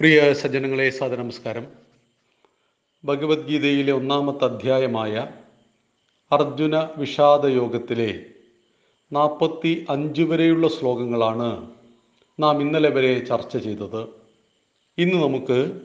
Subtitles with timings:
[0.00, 1.66] പ്രിയ സജ്ജനങ്ങളെ സാദ നമസ്കാരം
[3.04, 5.28] ഭഗവത്ഗീതയിലെ ഒന്നാമത്തെ അധ്യായമായ
[6.32, 8.26] അർജുന വിഷാദ യോഗത്തിലെ
[9.12, 11.70] നാൽപ്പത്തി അഞ്ച് വരെയുള്ള ശ്ലോകങ്ങളാണ്
[12.40, 14.08] നാം ഇന്നലെ വരെ ചർച്ച ചെയ്തത്.
[14.98, 15.80] ഇന്ന് നമുക്ക്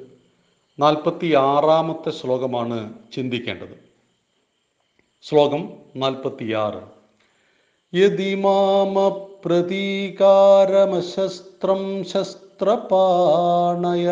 [0.80, 3.78] നാൽപ്പത്തി ആറാമത്തെ ശ്ലോകമാണ് ചിന്തിക്കേണ്ടത്.
[5.22, 6.82] ശ്ലോകം നാൽപ്പത്തിയാറ്.
[7.94, 12.04] യതിമാമ പ്രതീകാരമശസ്ത്രം
[12.64, 14.08] ശസ്ത്രപാണയ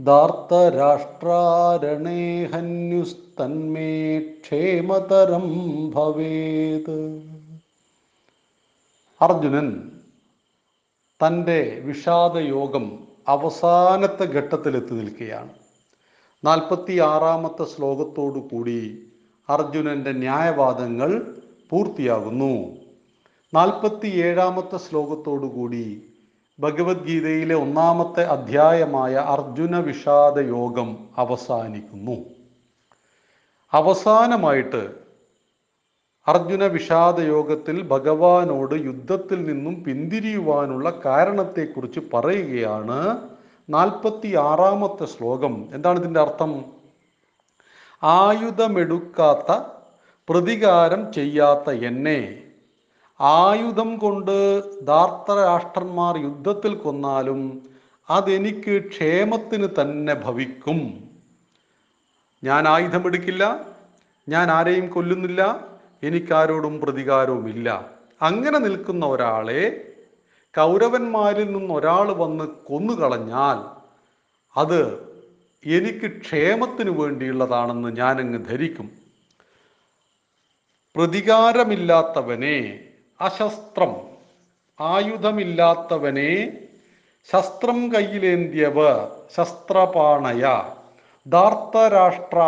[0.00, 7.22] ധാർത്തരാഷ്ട്രാരണേ ഹന്യുസ്തന്മേ ക്ഷേമതരം ഭവേത്.
[9.20, 9.90] അർജുനൻ
[11.26, 15.50] തന്റെ വിഷാദയോഗം അവസാനത്തെ ഘട്ടത്തിലെത്തി നിൽക്കുകയാണ്.
[16.44, 19.08] നാൽപ്പത്തി ആറാമത്തെ ശ്ലോകത്തോടു കൂടി
[19.50, 21.36] അർജുനന്റെ ന്യായവാദങ്ങൾ
[21.70, 22.76] പൂർത്തിയാകുന്നു.
[23.54, 26.07] നാൽപ്പത്തി ഏഴാമത്തെ ശ്ലോകത്തോടുകൂടി
[26.60, 32.16] ഭഗവത്ഗീതയിലെ ഒന്നാമത്തെ അധ്യായമായ അർജുന വിഷാദ യോഗം അവസാനിക്കുന്നു.
[33.72, 34.90] അവസാനമായിട്ട്
[36.28, 43.28] അർജുന വിഷാദ യോഗത്തിൽ ഭഗവാനോട് യുദ്ധത്തിൽ നിന്നും പിന്തിരിയുവാനുള്ള കാരണത്തെക്കുറിച്ച് പറയുകയാണ്
[43.70, 45.68] നാൽപ്പത്തി ആറാമത്തെ ശ്ലോകം.
[45.72, 46.64] എന്താണ് ഇതിന്റെ അർത്ഥം?
[48.02, 49.62] ആയുധമെടുക്കാത്ത
[50.28, 52.42] പ്രതികാരം ചെയ്യാത്ത എന്നെ.
[53.20, 57.62] ആയുധം കൊണ്ട് ധാർത്തരാഷ്ട്രന്മാർ യുദ്ധത്തിൽ കൊന്നാലും
[58.10, 61.08] അതെനിക്ക് ക്ഷേമത്തിന് തന്നെ ഭവിക്കും.
[62.44, 63.66] ഞാൻ ആയുധമെടുക്കില്ല
[64.28, 65.68] ഞാൻ ആരെയും കൊല്ലുന്നില്ല
[66.02, 67.90] എനിക്കാരോടും പ്രതികാരവുമില്ല.
[68.22, 69.94] അങ്ങനെ നിൽക്കുന്ന ഒരാളെ
[70.56, 73.58] കൗരവന്മാരിൽ നിന്ന് ഒരാൾ വന്ന് കൊന്നുകളഞ്ഞാൽ
[74.56, 75.08] അത്
[75.64, 78.90] എനിക്ക് ക്ഷേമത്തിന് വേണ്ടിയുള്ളതാണെന്ന് ഞാനങ്ങ് ധരിക്കും.
[80.96, 82.84] പ്രതികാരമില്ലാത്തവനെ
[83.20, 83.96] അശസ്ത്രം.
[84.80, 86.52] ആയുധമില്ലാത്തവനെ
[87.32, 90.62] ശസ്ത്രം കയ്യിലേന്തിയവർ ശസ്ത്രപാണയ.
[91.28, 92.38] ധാർത്തരാഷ്ട്ര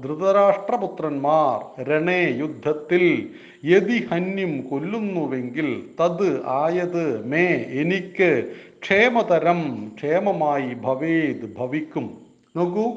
[0.00, 3.34] ധൃതരാഷ്ട്രപുത്രന്മാർ രണേ യുദ്ധത്തിൽ
[3.64, 7.46] യതി ഹന്യം കൊല്ലുന്നുവെങ്കിൽ തത് ആയത് മേ
[7.80, 12.26] എനിക്ക് ക്ഷേമതരം ക്ഷേമമായി ഭവേത് ഭവിക്കും.
[12.56, 12.92] നോക്കൂ.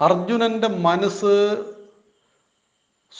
[0.00, 1.64] അർജുനന്റെ മനസ്സ്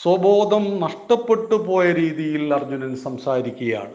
[0.01, 3.93] സ്വബോധം നഷ്ടപ്പെട്ടു പോയ രീതിയിൽ അർജുനൻ സംസാരിക്കുകയാണ്.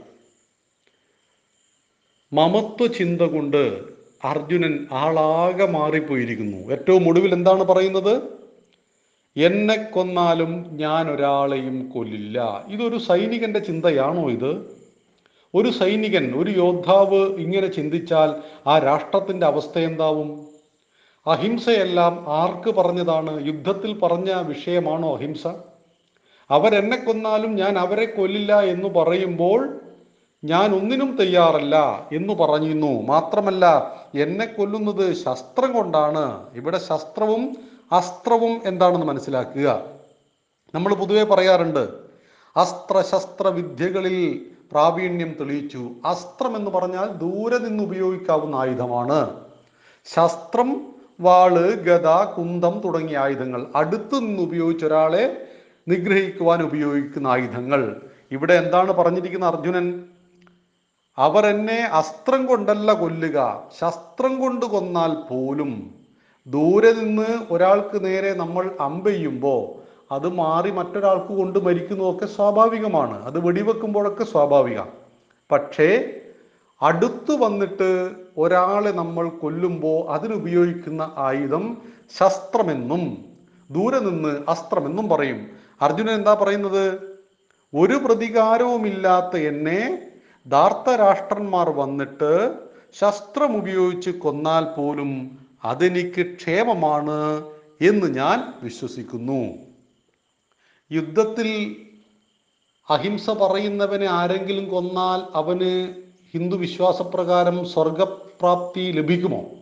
[2.32, 3.82] മമത്വ ചിന്ത കൊണ്ട്
[4.24, 6.56] അർജുനൻ ആളാകെ മാറിപ്പോയിരിക്കുന്നു.
[6.56, 8.22] ഏറ്റവും ഒടുവിൽ എന്താണ് പറയുന്നത്?
[9.36, 12.64] എന്നെ കൊന്നാലും ഞാൻ ഒരാളെയും കൊല്ലില്ല.
[12.68, 14.78] ഇതൊരു സൈനികന്റെ ചിന്തയാണോ ഇത്?
[15.54, 20.46] ഒരു സൈനികൻ ഒരു യോദ്ധാവ് ഇങ്ങനെ ചിന്തിച്ചാൽ ആ രാഷ്ട്രത്തിന്റെ അവസ്ഥ എന്താവും?
[21.26, 23.46] അഹിംസയെല്ലാം ആർക്ക് പറഞ്ഞതാണ്?
[23.46, 25.46] യുദ്ധത്തിൽ പറഞ്ഞ വിഷയമാണോ അഹിംസ?
[26.50, 29.80] അവരെന്നെ കൊന്നാലും ഞാൻ അവരെ കൊല്ലില്ല എന്ന് പറയുമ്പോൾ
[30.44, 33.02] ഞാൻ ഒന്നിനും തയ്യാറല്ല എന്ന് പറഞ്ഞിരുന്നു.
[33.02, 36.46] മാത്രമല്ല എന്നെ കൊല്ലുന്നത് ശസ്ത്രം കൊണ്ടാണ്.
[36.54, 37.56] ഇവിടെ ശസ്ത്രവും
[37.92, 39.82] അസ്ത്രവും എന്താണെന്ന് മനസ്സിലാക്കുക.
[40.74, 41.88] നമ്മൾ പൊതുവെ പറയാറുണ്ട്
[42.56, 45.90] അസ്ത്രശസ്ത്ര വിദ്യകളിൽ പ്രാവീണ്യം തെളിയിച്ചു.
[46.04, 49.40] അസ്ത്രം എന്ന് പറഞ്ഞാൽ ദൂരെ നിന്ന് ഉപയോഗിക്കാവുന്ന ആയുധമാണ്.
[50.04, 53.66] ശസ്ത്രം വാൾ ഗത കുന്തം തുടങ്ങിയ ആയുധങ്ങൾ.
[53.74, 55.48] അടുത്തു നിന്ന് ഉപയോഗിച്ച ഒരാളെ
[55.88, 58.02] നിഗ്രഹിക്കുവാൻ ഉപയോഗിക്കുന്ന ആയുധങ്ങൾ.
[58.30, 60.04] ഇവിടെ എന്താണ് പറഞ്ഞിരിക്കുന്ന അർജുനൻ?
[61.18, 65.94] അവർ എന്നെ അസ്ത്രം കൊണ്ടല്ല കൊല്ലുക ശസ്ത്രം കൊണ്ട് കൊന്നാൽ പോലും.
[66.46, 73.24] ദൂരെ നിന്ന് ഒരാൾക്ക് നേരെ നമ്മൾ അമ്പെയ്യുമ്പോൾ അത് മാറി മറ്റൊരാൾക്ക് കൊണ്ട് മരിക്കുന്നതൊക്കെ സ്വാഭാവികമാണ്.
[73.24, 74.80] അത് വെടിവെക്കുമ്പോഴൊക്കെ സ്വാഭാവിക.
[75.52, 76.14] പക്ഷേ
[76.82, 81.78] അടുത്തു വന്നിട്ട് ഒരാളെ നമ്മൾ കൊല്ലുമ്പോൾ അതിനുപയോഗിക്കുന്ന ആയുധം
[82.20, 83.24] ശസ്ത്രമെന്നും
[83.70, 85.46] ദൂരെ നിന്ന് അസ്ത്രമെന്നും പറയും.
[85.82, 87.18] അർജുനൻ എന്താ പറയുന്നത്?
[87.74, 90.10] ഒരു പ്രതികാരവുമില്ലാത്ത എന്നെ
[90.46, 92.54] ധാർത്തരാഷ്ട്രന്മാർ വന്നിട്ട്
[92.92, 97.44] ശസ്ത്രം ഉപയോഗിച്ച് കൊന്നാൽ പോലും അതെനിക്ക് ക്ഷേമമാണ്
[97.80, 99.54] എന്ന് ഞാൻ വിശ്വസിക്കുന്നു.
[100.92, 101.76] യുദ്ധത്തിൽ
[102.90, 105.94] അഹിംസ പറയുന്നവനെ ആരെങ്കിലും കൊന്നാൽ അവന്
[106.34, 109.57] ഹിന്ദു വിശ്വാസപ്രകാരം സ്വർഗപ്രാപ്തി ലഭിക്കുമോ?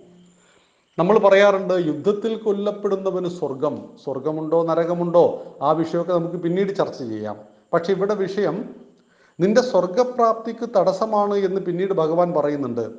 [0.99, 5.45] നമ്മൾ പറയാറുണ്ട് യുദ്ധത്തിൽ കൊല്ലപ്പെടുന്നവന് സ്വർഗം സ്വർഗമുണ്ടോ നരകമുണ്ടോ?
[5.63, 7.37] ആ വിഷയമൊക്കെ നമുക്ക് പിന്നീട് ചർച്ച ചെയ്യാം.
[7.73, 8.75] പക്ഷെ ഇവിടെ വിഷയം
[9.41, 12.91] നിന്റെ സ്വർഗപ്രാപ്തിക്ക് തടസ്സമാണ് എന്ന് പിന്നീട് ഭഗവാൻ പറയുന്നുണ്ട്.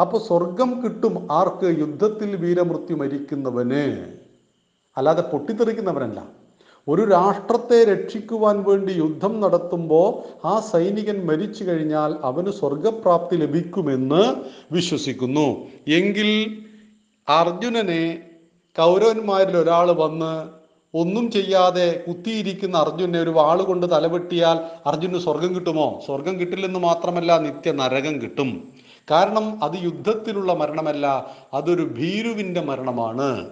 [0.00, 1.78] അപ്പോൾ സ്വർഗം കിട്ടും ആർക്ക്?
[1.78, 4.06] യുദ്ധത്തിൽ വീരമൃത്യു മരിക്കുന്നവന്.
[4.96, 6.26] അല്ലാതെ പൊട്ടിത്തെറിക്കുന്നവനല്ല.
[6.88, 10.08] ഒരു രാഷ്ട്രത്തെ രക്ഷിക്കുവാൻ വേണ്ടി യുദ്ധം നടത്തുമ്പോൾ
[10.46, 14.34] ആ സൈനികൻ മരിച്ചു കഴിഞ്ഞാൽ അവന് സ്വർഗപ്രാപ്തി ലഭിക്കുമെന്ന്
[14.72, 15.48] വിശ്വസിക്കുന്നു.
[15.88, 16.62] എങ്കിൽ
[17.28, 18.18] അർജുനനെ
[18.78, 20.62] കൗരവന്മാരിൽ ഒരാൾ വന്ന്
[20.94, 26.02] ഒന്നും ചെയ്യാതെ കുത്തിയിരിക്കുന്ന അർജുനെ ഒരു വാൾ കൊണ്ട് തലവെട്ടിയാൽ അർജുന് സ്വർഗം കിട്ടുമോ?
[26.06, 28.50] സ്വർഗം കിട്ടില്ലെന്ന് മാത്രമല്ല നിത്യ നരകം കിട്ടും.
[29.10, 31.06] കാരണം അത് യുദ്ധത്തിലുള്ള മരണമല്ല
[31.54, 33.50] അതൊരു ഭീരുവിന്റെ മരണമാണ്.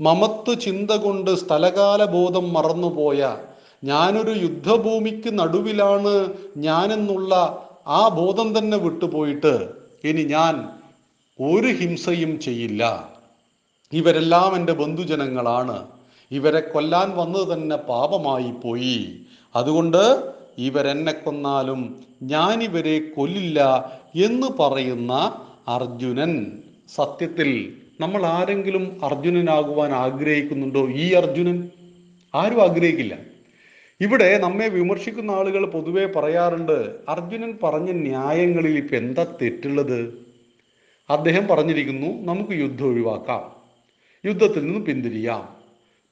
[0.00, 3.36] മമത്വ ചിന്ത കൊണ്ട് സ്ഥലകാല ബോധം മറന്നുപോയ
[3.84, 6.14] ഞാനൊരു യുദ്ധഭൂമിക്ക് നടുവിലാണ്
[6.56, 7.34] ഞാനെന്നുള്ള
[7.86, 9.54] ആ ബോധം തന്നെ വിട്ടുപോയിട്ട്
[10.04, 10.68] ഇനി ഞാൻ
[11.40, 13.12] ഒരു ഹിംസയും ചെയ്യില്ല.
[13.92, 15.86] ഇവരെല്ലാം എന്റെ ബന്ധുജനങ്ങളാണ്.
[16.30, 19.20] ഇവരെ കൊല്ലാൻ വന്നത് തന്നെ പാപമായി പോയി.
[19.56, 25.12] അതുകൊണ്ട് ഇവരെന്നെ കൊന്നാലും ഞാനിവരെ കൊല്ലില്ല എന്ന് പറയുന്ന
[25.68, 26.62] അർജുനൻ.
[26.94, 31.70] സത്യത്തിൽ നമ്മൾ ആരെങ്കിലും അർജുനനാകുവാൻ ആഗ്രഹിക്കുന്നുണ്ടോ ഈ അർജുനൻ?
[32.34, 33.18] ആരും ആഗ്രഹിക്കില്ല.
[34.00, 40.23] ഇവിടെ നമ്മെ വിമർശിക്കുന്ന ആളുകൾ പൊതുവെ പറയാറുണ്ട് അർജുനൻ പറഞ്ഞ ന്യായങ്ങളിൽ ഇപ്പം എന്താ തെറ്റുള്ളത്?
[41.10, 43.54] അദ്ദേഹം പറഞ്ഞിരിക്കുന്നു നമുക്ക് യുദ്ധം ഒഴിവാക്കാം.
[44.26, 45.48] യുദ്ധത്തിൽ നിന്ന് പിന്തിരിയാം.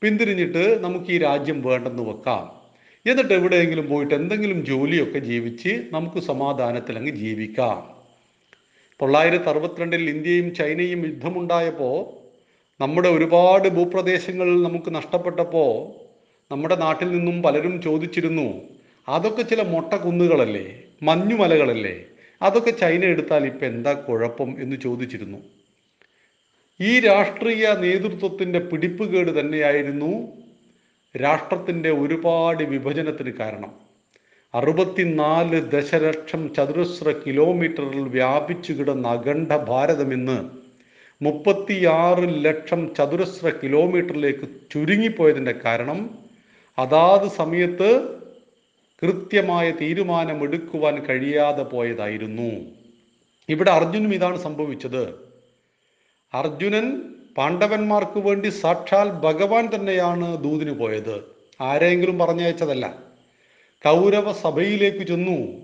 [0.02, 2.62] പിന്തിരിഞ്ഞിട്ട് നമുക്ക് ഈ രാജ്യം വേണ്ടെന്ന് വെക്കാം.
[3.06, 7.94] എന്നിട്ട് എവിടെയെങ്കിലും പോയിട്ട് എന്തെങ്കിലും ജോലിയൊക്കെ ജീവിച്ച് നമുക്ക് സമാധാനത്തിൽ അങ്ങ് ജീവിക്കാം.
[9.02, 12.22] തൊള്ളായിരത്തി അറുപത്തിരണ്ടിൽ ഇന്ത്യയും ചൈനയും യുദ്ധമുണ്ടായപ്പോൾ
[12.82, 16.02] നമ്മുടെ ഒരുപാട് ഭൂപ്രദേശങ്ങൾ നമുക്ക് നഷ്ടപ്പെട്ടപ്പോൾ
[16.52, 18.62] നമ്മുടെ നാട്ടിൽ നിന്നും പലരും ചോദിച്ചിരുന്നു
[19.08, 22.04] അതൊക്കെ ചില മൊട്ട കുന്നുകളല്ലേ മഞ്ഞുമലകളല്ലേ?
[22.42, 25.40] അതൊക്കെ ചൈന എടുത്താൽ ഇപ്പം എന്താ കുഴപ്പം എന്ന് ചോദിച്ചിരുന്നു.
[26.80, 30.12] ഈ രാഷ്ട്രീയ നേതൃത്വത്തിന്റെ പിടിപ്പുകേട് തന്നെയായിരുന്നു
[31.14, 33.72] രാഷ്ട്രത്തിന്റെ ഒരുപാട് വിഭജനത്തിന് കാരണം.
[34.54, 40.38] അറുപത്തിനാല് ദശലക്ഷം ചതുരശ്ര കിലോമീറ്ററിൽ വ്യാപിച്ചു കിടന്ന അഖണ്ഡ ഭാരതം ഇന്ന്
[41.20, 45.98] മുപ്പത്തിയാറ് ലക്ഷം ചതുരശ്ര കിലോമീറ്ററിലേക്ക് ചുരുങ്ങിപ്പോയതിന്റെ കാരണം
[46.78, 47.90] അതാത് സമയത്ത്
[49.02, 52.60] കൃത്യമായ തീരുമാനമെടുക്കുവാൻ കഴിയാതെ പോയതായിരുന്നു.
[53.48, 55.14] ഇവിടെ അർജുനും ഇതാണ് സംഭവിച്ചത്.
[56.34, 57.02] അർജുനൻ
[57.38, 61.24] പാണ്ഡവന്മാർക്ക് വേണ്ടി സാക്ഷാൽ ഭഗവാൻ തന്നെയാണ് ദൂതിന് പോയത്.
[61.60, 62.98] ആരെങ്കിലും പറഞ്ഞയച്ചതല്ല.
[63.84, 65.62] കൗരവ സഭയിലേക്ക് ചെന്നു.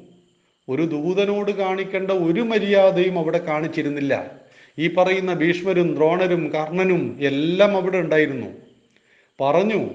[0.68, 4.30] ഒരു ദൂതനോട് കാണിക്കേണ്ട ഒരു മര്യാദയും അവിടെ കാണിച്ചിരുന്നില്ല.
[4.78, 8.46] ഈ പറയുന്ന ഭീഷ്മരും ദ്രോണരും കർണനും എല്ലാം അവിടെ ഉണ്ടായിരുന്നു.
[9.40, 9.90] പറഞ്ഞു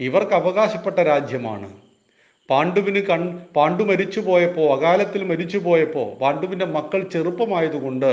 [0.00, 1.81] ഇവർക്ക് അവകാശപ്പെട്ട രാജ്യമാണ്.
[2.48, 3.22] പാണ്ഡുവിന് കൺ
[3.56, 8.12] പാണ്ഡു മരിച്ചു പോയപ്പോൾ അകാലത്തിൽ മരിച്ചു പോയപ്പോൾ പാണ്ഡുവിന്റെ മക്കൾ ചെറുപ്പമായതുകൊണ്ട്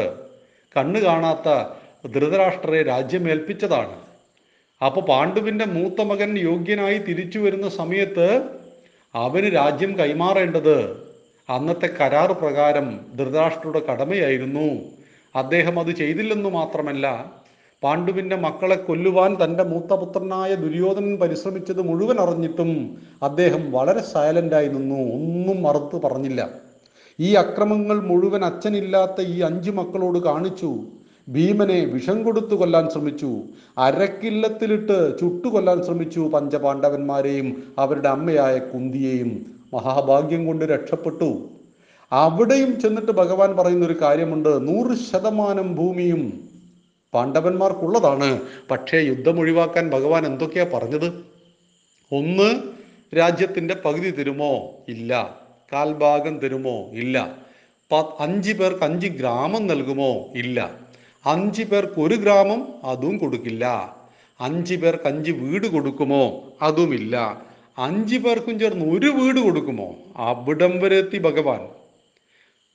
[0.75, 1.47] കണ്ണ് കാണാത്ത
[2.13, 3.95] ധൃതരാഷ്ട്രരെ രാജ്യമേൽപ്പിച്ചതാണ്.
[4.81, 8.27] അപ്പോൾ പാണ്ഡുവിന്റെ മൂത്ത മകൻ യോഗ്യനായി തിരിച്ചു വരുന്ന സമയത്ത്
[9.15, 10.77] അവന് രാജ്യം കൈമാറേണ്ടത്
[11.49, 12.87] അന്നത്തെ കരാർ പ്രകാരം
[13.17, 14.67] ധൃതരാഷ്ട്രയുടെ കടമയായിരുന്നു.
[15.35, 17.05] അദ്ദേഹം അത് ചെയ്തില്ലെന്നു മാത്രമല്ല
[17.83, 24.95] പാണ്ഡുവിന്റെ മക്കളെ കൊല്ലുവാൻ തന്റെ മൂത്തപുത്രനായ ദുര്യോധനൻ പരിശ്രമിച്ചത് മുഴുവൻ അറിഞ്ഞിട്ടും അദ്ദേഹം വളരെ സൈലന്റായി നിന്നു.
[24.95, 26.49] ഒന്നും മറുത്ത് പറഞ്ഞില്ല.
[27.19, 30.75] ഈ അക്രമങ്ങൾ മുഴുവൻ അച്ഛനില്ലാത്ത ഈ അഞ്ചു മക്കളോട് കാണിച്ചു.
[31.29, 33.37] ഭീമനെ വിഷം കൊടുത്തു കൊല്ലാൻ ശ്രമിച്ചു.
[33.77, 39.45] അരക്കില്ലത്തിലിട്ട് ചുട്ടുകൊല്ലാൻ ശ്രമിച്ചു പഞ്ചപാണ്ഡവന്മാരെയും അവരുടെ അമ്മയായ കുന്തിയെയും.
[39.73, 41.49] മഹാഭാഗ്യം കൊണ്ട് രക്ഷപ്പെട്ടു.
[42.11, 44.67] അവിടെയും ചെന്നിട്ട് ഭഗവാൻ പറയുന്ന ഒരു കാര്യമുണ്ട്.
[44.67, 46.48] നൂറ് ശതമാനം ഭൂമിയും
[47.13, 48.41] പാണ്ഡവന്മാർക്കുള്ളതാണ്.
[48.71, 51.07] പക്ഷേ യുദ്ധം ഒഴിവാക്കാൻ ഭഗവാൻ എന്തൊക്കെയാ പറഞ്ഞത്?
[52.11, 52.55] ഒന്ന്
[53.17, 54.71] രാജ്യത്തിന്റെ പകുതി തരുമോ?
[54.87, 55.39] ഇല്ല.
[55.73, 56.89] കാൽഭാഗം തരുമോ?
[56.91, 57.37] ഇല്ല.
[57.91, 60.13] പ- അഞ്ച് പേർക്ക് അഞ്ച് ഗ്രാമം നൽകുമോ?
[60.35, 60.71] ഇല്ല.
[61.25, 63.95] അഞ്ച് പേർക്ക് ഒരു ഗ്രാമം അതും കൊടുക്കില്ല.
[64.39, 66.53] അഞ്ച് പേർക്ക് അഞ്ച് വീട് കൊടുക്കുമോ?
[66.61, 67.41] അതുമില്ല.
[67.77, 69.95] അഞ്ച് പേർക്കും ചേർന്ന് ഒരു വീട് കൊടുക്കുമോ?
[70.15, 71.78] അവിടം വരെ എത്തി ഭഗവാൻ.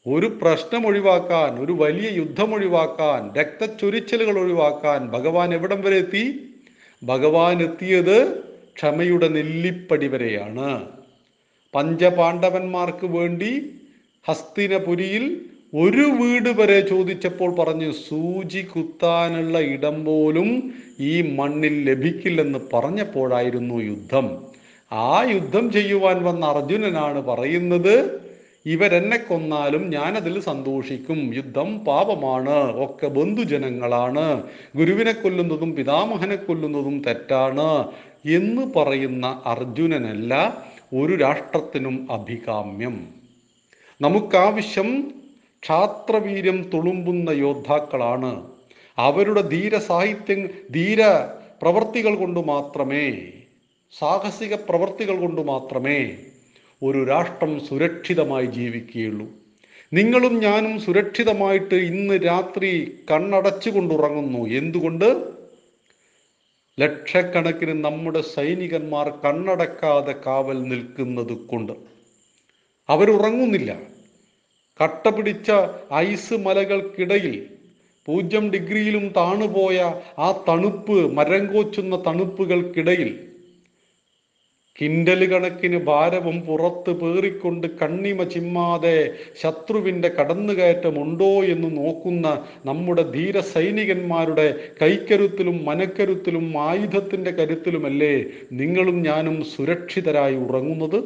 [0.06, 6.24] ഒരു പ്രശ്നം ഒഴിവാക്കാൻ ഒരു വലിയ യുദ്ധം ഒഴിവാക്കാൻ രക്തച്ചൊരിച്ചിലുകൾ ഒഴിവാക്കാൻ ഭഗവാൻ എവിടം വരെ എത്തി?
[7.02, 8.16] ഭഗവാൻ എത്തിയത്
[8.76, 10.68] ക്ഷമയുടെ നെല്ലിപ്പടി വരെയാണ്.
[11.74, 13.52] പഞ്ചപാണ്ഡവന്മാർക്ക് വേണ്ടി
[14.28, 15.24] ഹസ്തിനപുരിയിൽ
[15.74, 24.26] ഒരു വീട് വരെ ചോദിച്ചപ്പോൾ പറഞ്ഞു സൂചി കുത്താനുള്ള ഇടം പോലും ഈ മണ്ണിൽ ലഭിക്കില്ലെന്ന് പറഞ്ഞപ്പോഴായിരുന്നു യുദ്ധം.
[24.92, 28.23] ആ യുദ്ധം ചെയ്യുവാൻ വന്ന അർജുനനാണ് പറയുന്നത്
[28.66, 31.34] ഇവരെന്നെ കൊന്നാലും ഞാനതിൽ സന്തോഷിക്കും.
[31.34, 32.84] യുദ്ധം പാപമാണ്.
[32.84, 34.42] ഒക്കെ ബന്ധുജനങ്ങളാണ്.
[34.76, 37.68] ഗുരുവിനെ കൊല്ലുന്നതും പിതാമഹനെ കൊല്ലുന്നതും തെറ്റാണ്
[38.28, 40.32] എന്ന് പറയുന്ന അർജുനനല്ല
[40.94, 42.96] ഒരു രാഷ്ട്രത്തിനും അഭികാമ്യം.
[44.00, 44.88] നമുക്കാവശ്യം
[45.62, 48.32] ക്ഷാത്രവീര്യം തുളുമ്പുന്ന യോദ്ധാക്കളാണ്.
[48.98, 50.40] അവരുടെ ധീര സാഹിത്യം
[50.70, 51.02] ധീര
[51.62, 53.06] പ്രവർത്തികൾ കൊണ്ട് മാത്രമേ
[53.98, 55.98] സാഹസിക പ്രവർത്തികൾ കൊണ്ട് മാത്രമേ
[56.82, 59.26] ഒരു രാഷ്ട്രം സുരക്ഷിതമായി ജീവിക്കുകയുള്ളൂ.
[59.92, 64.48] നിങ്ങളും ഞാനും സുരക്ഷിതമായിട്ട് ഇന്ന് രാത്രി കണ്ണടച്ചുകൊണ്ടുറങ്ങുന്നു.
[64.48, 65.32] എന്തുകൊണ്ട്?
[66.80, 71.72] ലക്ഷക്കണക്കിന് നമ്മുടെ സൈനികന്മാർ കണ്ണടക്കാതെ കാവൽ നിൽക്കുന്നത് കൊണ്ട്.
[72.88, 73.78] അവരുറങ്ങുന്നില്ല.
[74.82, 75.52] കട്ട പിടിച്ച
[75.94, 77.46] ഐസ് മലകൾക്കിടയിൽ
[78.06, 83.33] പൂജ്യം ഡിഗ്രിയിലും താണുപോയ ആ തണുപ്പ് മരം കോച്ചുന്ന തണുപ്പുകൾക്കിടയിൽ
[84.80, 94.46] കിൻഡൽ കണക്കിന് ഭാരവും പുറത്ത് പേറിക്കൊണ്ട് കണ്ണിമ ചിമ്മാതെ ശത്രുവിന്റെ കടന്നുകയറ്റമുണ്ടോ എന്ന് നോക്കുന്ന നമ്മുടെ ധീര സൈനികന്മാരുടെ
[94.82, 100.98] കൈക്കരുത്തിലും മനക്കരുത്തിലും ആയുധത്തിന്റെ കരുത്തിലുമല്ലേ നിങ്ങളും ഞാനും സുരക്ഷിതരായി ഉറങ്ങുന്നത്?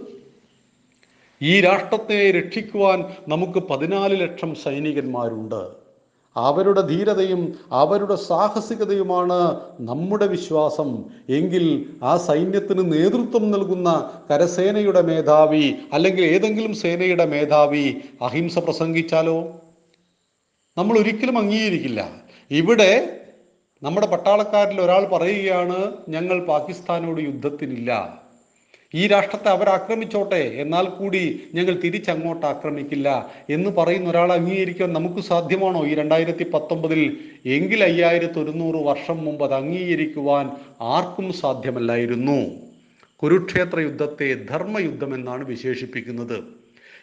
[1.43, 5.78] ഈ രാഷ്ട്രത്തെ രക്ഷിക്കുവാൻ നമുക്ക് പതിനാല് ലക്ഷം സൈനികന്മാരുണ്ട്.
[6.39, 11.05] അവരുടെ ധീരതയും അവരുടെ സാഹസികതയുമാണ് നമ്മുടെ വിശ്വാസം.
[11.29, 19.41] എങ്കിൽ ആ സൈന്യത്തിന് നേതൃത്വം നൽകുന്ന കരസേനയുടെ മേധാവി അല്ലെങ്കിൽ ഏതെങ്കിലും സേനയുടെ മേധാവി അഹിംസ പ്രസംഗിച്ചാലോ?
[20.79, 22.11] നമ്മൾ ഒരിക്കലും അംഗീകരിക്കില്ല.
[22.51, 23.21] ഇവിടെ
[23.83, 28.19] നമ്മുടെ പട്ടാളക്കാരിൽ ഒരാൾ പറയുകയാണ് ഞങ്ങൾ പാകിസ്ഥാനോട് യുദ്ധത്തിനില്ല.
[28.95, 33.09] ഈ രാഷ്ട്രത്തെ അവർ ആക്രമിച്ചോട്ടെ എന്നാൽ കൂടി ഞങ്ങൾ തിരിച്ചങ്ങോട്ട് ആക്രമിക്കില്ല
[33.49, 37.01] എന്ന് പറയുന്ന ഒരാൾ അംഗീകരിക്കാൻ നമുക്ക് സാധ്യമാണോ ഈ രണ്ടായിരത്തി പത്തൊമ്പതിൽ
[37.47, 40.47] എങ്കിൽ അയ്യായിരത്തി ഒരുന്നൂറ് വർഷം മുമ്പ് അത് അംഗീകരിക്കുവാൻ
[40.81, 42.39] ആർക്കും സാധ്യമല്ലായിരുന്നു.
[43.23, 46.39] കുരുക്ഷേത്ര യുദ്ധത്തെ ധർമ്മയുദ്ധം എന്നാണ് വിശേഷിപ്പിക്കുന്നത്.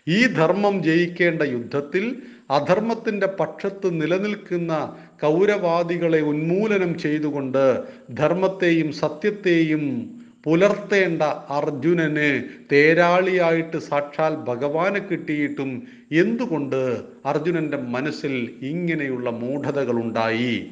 [0.08, 2.04] ഈ ധർമ്മം ജയിക്കേണ്ട യുദ്ധത്തിൽ
[2.50, 4.74] അധർമ്മത്തിന്റെ പക്ഷത്ത് നിലനിൽക്കുന്ന
[5.22, 7.64] കൗരവാദികളെ ഉന്മൂലനം ചെയ്തുകൊണ്ട്
[8.12, 9.84] ധർമ്മത്തെയും സത്യത്തെയും
[10.46, 20.66] പുലർത്തേണ്ട അർജുനന് തേരാളിയായിട്ട് സാക്ഷാൽ ഭഗവാനെ കിട്ടിയിട്ടും എന്തുകൊണ്ട് അർജുനന്റെ മനസ്സിൽ ഇങ്ങനെയുള്ള മൂഢതകളുണ്ടായി?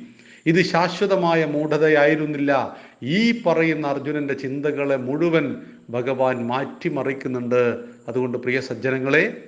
[0.45, 2.77] ഇത് ശാശ്വതമായ മൂഢതയായിരുന്നില്ല.
[3.03, 5.55] ഈ പറയുന്ന അർജുനന്റെ ചിന്തകളെ മുഴുവൻ
[5.89, 7.77] ഭഗവാൻ മാറ്റിമറിക്കുന്നുണ്ട്.
[8.07, 9.43] അതുകൊണ്ട് പ്രിയ സജ്ജനങ്ങളെ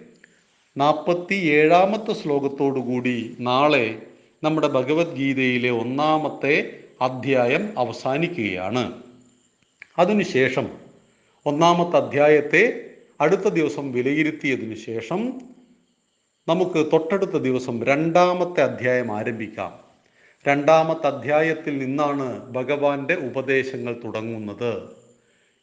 [0.77, 4.01] നാൽപ്പത്തി ഏഴാമത്തെ ശ്ലോകത്തോടുകൂടി നാളെ
[4.44, 9.04] നമ്മുടെ ഭഗവത്ഗീതയിലെ ഒന്നാമത്തെ അധ്യായം അവസാനിക്കുകയാണ്.
[9.97, 10.69] അതിനുശേഷം
[11.45, 15.41] ഒന്നാമത്തെ അധ്യായത്തെ അടുത്ത ദിവസം വിലയിരുത്തിയതിനു ശേഷം
[16.47, 19.79] നമുക്ക് തൊട്ടടുത്ത ദിവസം രണ്ടാമത്തെ അധ്യായം ആരംഭിക്കാം.
[20.47, 24.81] രണ്ടാമത്തെ അധ്യായത്തിൽ നിന്നാണ് ഭഗവാന്റെ ഉപദേശങ്ങൾ തുടങ്ങുന്നത്.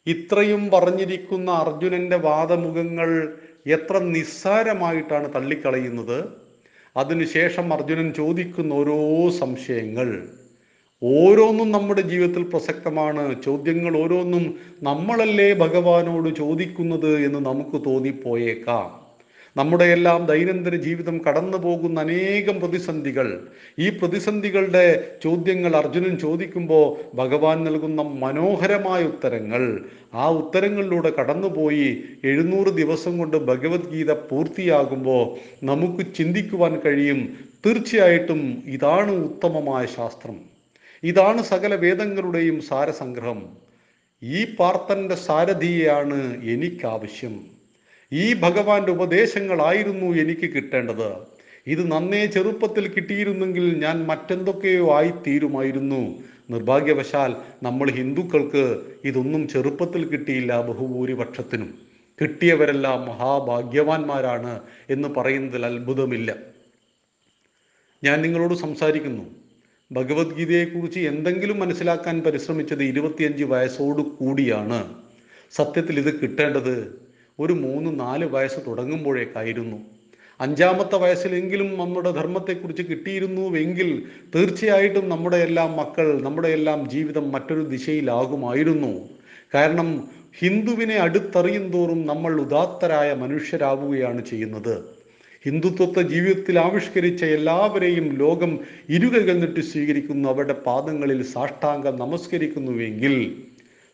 [0.06, 6.24] ഇത്രയും പറഞ്ഞിരിക്കുന്ന അർജുനന്റെ വാദമുഖങ്ങൾ എത്ര നിസ്സാരമായിട്ടാണ് തള്ളിക്കളയുന്നത്.
[6.96, 10.30] അതിനുശേഷം അർജുനൻ ചോദിക്കുന്ന ഓരോ സംശയങ്ങൾ.
[11.04, 13.42] ഓരോന്നും നമ്മുടെ ജീവിതത്തിൽ പ്രസക്തമാണ്.
[13.42, 19.02] ചോദ്യങ്ങൾ ഓരോന്നും നമ്മളല്ലേ ഭഗവാനോട് ചോദിക്കുന്നത് എന്ന് നമുക്ക് തോന്നിപ്പോയേക്കാം.
[19.56, 23.49] നമ്മുടെ എല്ലാം ദൈനംദിന ജീവിതം കടന്നു പോകുന്ന അനേകം പ്രതിസന്ധികൾ.
[23.78, 29.80] ഈ പ്രതിസന്ധികളുടെ ചോദ്യങ്ങൾ അർജുനൻ ചോദിക്കുമ്പോൾ ഭഗവാൻ നൽകുന്ന മനോഹരമായ ഉത്തരങ്ങൾ.
[30.14, 40.51] ആ ഉത്തരങ്ങളിലൂടെ കടന്നുപോയി എഴുന്നൂറ് ദിവസം കൊണ്ട് ഭഗവത്ഗീത പൂർത്തിയാകുമ്പോൾ നമുക്ക് ചിന്തിക്കുവാൻ കഴിയും തീർച്ചയായിട്ടും ഇതാണ് ഉത്തമമായ ശാസ്ത്രം.
[41.04, 43.49] ഇതാണ് സകല വേദങ്ങളുടെയും സാരസംഗ്രഹം.
[44.23, 47.47] ഈ പാർത്തന്റെ സാരഥിയെയാണ് എനിക്കാവശ്യം.
[48.12, 51.12] ഈ ഭഗവാന്റെ ഉപദേശങ്ങളായിരുന്നു എനിക്ക് കിട്ടേണ്ടത്.
[51.66, 56.23] ഇത് നന്നേ ചെറുപ്പത്തിൽ കിട്ടിയിരുന്നെങ്കിൽ ഞാൻ മറ്റെന്തൊക്കെയോ ആയിത്തീരുമായിരുന്നു.
[56.50, 61.78] നിർഭാഗ്യവശാൽ നമ്മൾ ഹിന്ദുക്കൾക്ക് ഇതൊന്നും ചെറുപ്പത്തിൽ കിട്ടിയില്ല ബഹുഭൂരിപക്ഷത്തിനും.
[62.21, 66.35] കിട്ടിയവരെല്ലാം മഹാഭാഗ്യവാന്മാരാണ് എന്ന് പറയുന്നതിൽ അത്ഭുതമില്ല.
[68.04, 69.41] ഞാൻ നിങ്ങളോട് സംസാരിക്കുന്നു.
[69.92, 74.96] ഭഗവത്ഗീതയെക്കുറിച്ച് എന്തെങ്കിലും മനസ്സിലാക്കാൻ പരിശ്രമിച്ചത് ഇരുപത്തിയഞ്ച് വയസ്സോട് കൂടിയാണ്.
[75.50, 77.02] സത്യത്തിൽ ഇത് കിട്ടേണ്ടത്
[77.40, 79.78] ഒരു മൂന്ന് നാല് വയസ്സ് തുടങ്ങുമ്പോഴേക്കായിരുന്നു.
[80.40, 84.02] അഞ്ചാമത്തെ വയസ്സിലെങ്കിലും നമ്മുടെ ധർമ്മത്തെക്കുറിച്ച് കിട്ടിയിരുന്നുവെങ്കിൽ
[84.34, 89.08] തീർച്ചയായിട്ടും നമ്മുടെ എല്ലാം മക്കൾ നമ്മുടെ എല്ലാം ജീവിതം മറ്റൊരു ദിശയിലാകുമായിരുന്നു.
[89.54, 94.91] കാരണം ഹിന്ദുവിനെ അടുത്തറിയും തോറും നമ്മൾ ഉദാത്തരായ മനുഷ്യരാവുകയാണ് ചെയ്യുന്നത്.
[95.46, 100.28] ഹിന്ദുത്വത്തെ ജീവിതത്തിൽ ആവിഷ്കരിച്ച എല്ലാവരെയും ലോകം ഇരുകകൾ നീട്ടി സ്വീകരിക്കുന്നു.
[100.28, 103.14] അവരുടെ പാദങ്ങളിൽ സാഷ്ടാംഗം നമസ്കരിക്കുന്നുവെങ്കിൽ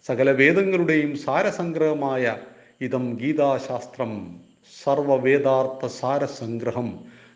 [0.04, 2.36] സകല വേദങ്ങളുടെയും സാരസംഗ്രഹമായ
[2.80, 4.12] ഇതം ഗീതാശാസ്ത്രം
[4.84, 6.88] സർവവേദാർത്ഥ സാരസംഗ്രഹം.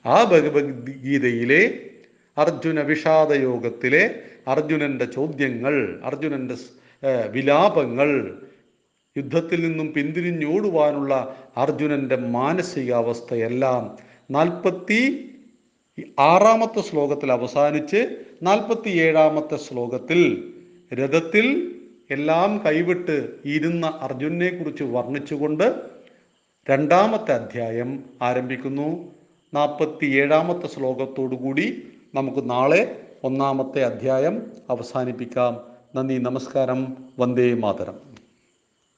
[0.07, 1.62] ആ ഭഗവത്ഗീതയിലെ
[2.38, 4.04] അർജുന വിഷാദയോഗത്തിലെ
[4.49, 6.57] അർജുനന്റെ ചോദ്യങ്ങൾ അർജുനന്റെ
[7.31, 8.11] വിലാപങ്ങൾ
[9.16, 13.97] യുദ്ധത്തിൽ നിന്നും പിന്തിരിഞ്ഞോടുവാനുള്ള അർജുനന്റെ മാനസികാവസ്ഥയെല്ലാം
[14.31, 15.28] നാൽപ്പത്തി
[16.19, 20.52] ആറാമത്തെ ശ്ലോകത്തിൽ അവസാനിച്ച് നാൽപ്പത്തി ഏഴാമത്തെ ശ്ലോകത്തിൽ
[20.95, 21.75] രഥത്തിൽ
[22.11, 25.75] എല്ലാം കൈവിട്ട് ഇരുന്ന അർജുനെ കുറിച്ച് വർണിച്ചുകൊണ്ട്
[26.71, 29.14] രണ്ടാമത്തെ അധ്യായം ആരംഭിക്കുന്നു.
[29.54, 31.83] നാൽപ്പത്തി ഏഴാമത്തെ ശ്ലോകത്തോടുകൂടി
[32.14, 35.61] നമുക്ക് നാളെ ഒന്നാമത്തെ അധ്യായം അവസാനിപ്പിക്കാം.
[35.95, 36.97] നന്ദി നമസ്കാരം.
[37.19, 38.12] വന്ദേ മാതരം.